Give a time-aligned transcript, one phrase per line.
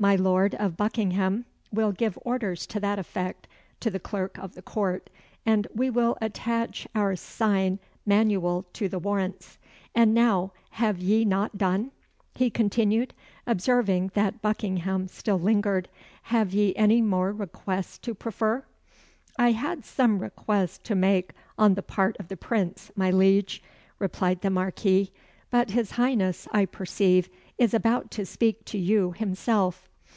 [0.00, 3.48] My Lord of Buckingham will give orders to that effect
[3.80, 5.10] to the Clerk of the Court,
[5.44, 9.58] and we will attach our sign manual to the warrants.
[9.96, 11.90] And now have ye not done?"
[12.36, 13.12] he continued,
[13.44, 15.88] observing that Buckingham still lingered.
[16.22, 18.64] "Have ye any mair requests to prefer?"
[19.36, 23.64] "I had some request to make on the part of the Prince, my Liege,"
[23.98, 25.10] replied the Marquis;
[25.50, 29.86] "but his Highness, I perceive, is about to speak to you himself."